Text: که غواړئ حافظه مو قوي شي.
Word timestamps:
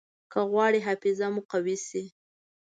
که 0.31 0.39
غواړئ 0.51 0.79
حافظه 0.87 1.27
مو 1.33 1.41
قوي 1.51 1.77
شي. 1.87 2.03